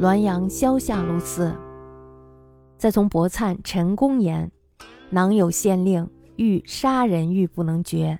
[0.00, 1.54] 滦阳萧下路司。
[2.76, 4.50] 再从博粲陈公言，
[5.10, 8.18] 囊有县令欲杀人欲不能决，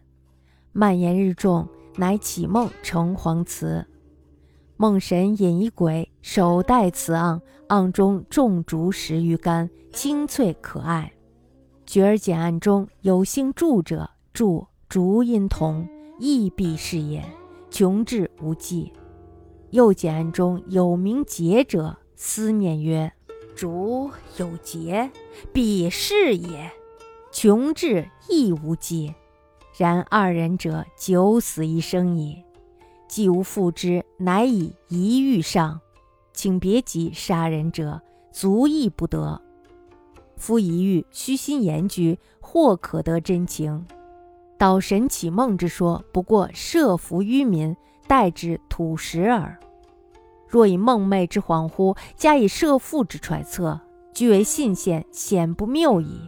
[0.72, 3.84] 蔓延日众，乃起梦成黄祠。
[4.76, 11.12] 梦神引一鬼，手戴瓷盎，盎中种竹十余竿，清脆可爱。
[11.84, 15.86] 觉而简案中有姓祝者，祝竹音同，
[16.18, 17.24] 亦必是也。
[17.70, 18.92] 穷至无际。
[19.74, 23.12] 又简案中有名节者，思念曰。
[23.56, 25.10] 竹有节，
[25.52, 26.70] 必是也。
[27.32, 29.12] 穷至亦无计，
[29.76, 32.40] 然二人者九死一生矣。
[33.08, 35.80] 既无复之，乃以一欲上，
[36.32, 39.42] 请别急杀人者，足亦不得。
[40.36, 43.84] 夫一欲虚心言居，或可得真情。
[44.56, 47.76] 导神启梦之说，不过设伏于民，
[48.06, 49.58] 代之土石耳。
[50.48, 53.80] 若以梦寐之恍惚，加以设父之揣测，
[54.12, 56.20] 俱为信献，显不谬矣。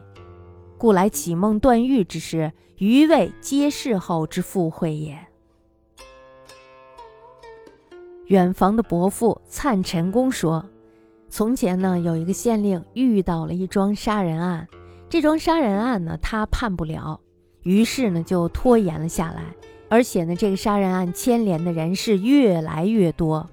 [0.79, 5.19] 故来启梦断狱之事，余谓皆事后之附会也。
[8.27, 10.65] 远房的伯父灿陈公说，
[11.29, 14.67] 从前呢，有一个县令遇到了一桩杀人案，
[15.09, 17.21] 这桩杀人案呢，他判不了，
[17.63, 19.45] 于是呢，就拖延了下来，
[19.89, 23.49] 而且呢，这个杀人案牵连的人是越来越多。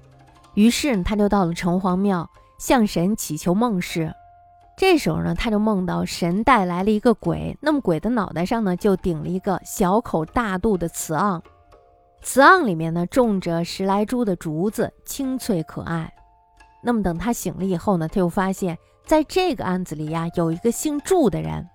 [0.54, 4.12] 于是他就到了城隍庙，向神祈求梦事。
[4.76, 11.40] 这时候呢，他就梦到神带来了一个鬼，那么鬼的脑袋上呢，就顶了一个小口大肚的瓷盎，
[12.22, 16.12] 瓷盎里面呢种着十来株的竹子，清脆可爱。
[16.82, 18.76] 那么等他醒了以后呢，他又发现
[19.06, 21.68] 在这个案子里呀，有一个姓祝的人，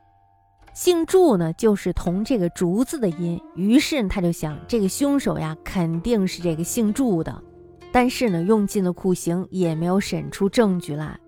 [0.81, 3.37] 姓祝呢就是同这个竹子的音。
[3.53, 7.43] 于是他就想，这个凶手呀，肯定是这个姓祝的。
[7.91, 11.19] 但是呢，用尽了酷刑也没有审出证据来。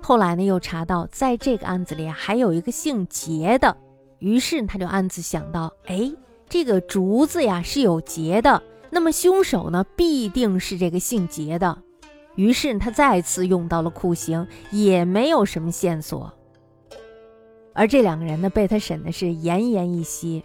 [0.00, 3.76] 后来呢，又查到在这个案子里还有一个姓杰的，
[4.20, 6.12] 于是他就暗自想到：哎，
[6.48, 11.76] 这个竹子呀是有节的，那么凶手呢必定是这个姓杰的。
[12.36, 16.32] 于是他再次用到了酷刑，也没有什么线索。
[17.74, 20.42] 而这两个人呢，被他审的是奄奄一息，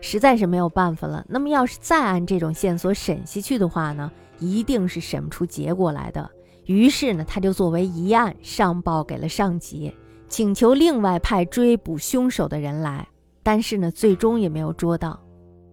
[0.00, 1.24] 实在是没有办法了。
[1.28, 4.10] 那么要是再按这种线索审下去的话呢？
[4.38, 6.28] 一定是审不出结果来的。
[6.66, 9.94] 于是呢，他就作为疑案上报给了上级，
[10.28, 13.08] 请求另外派追捕凶手的人来。
[13.42, 15.18] 但是呢，最终也没有捉到。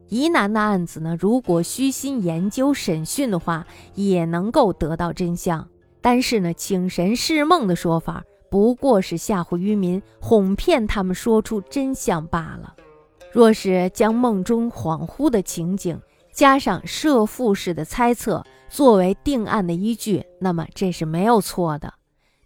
[0.09, 3.65] 疑难的案子呢，如果虚心研究审讯的话，
[3.95, 5.67] 也能够得到真相。
[5.99, 12.75] 但是呢，请神释梦的说法，不过是吓唬渔民，哄骗他们说出真相罢了。
[13.31, 15.99] 若是将梦中恍惚的情景，
[16.31, 21.91] 加上设父式的猜测作为定案的依据，那么这是没有错的。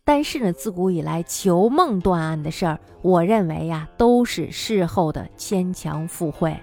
[0.06, 6.58] 但是呢，自古以来求梦断案的事儿，我认为呀，都是事后的牵强附会。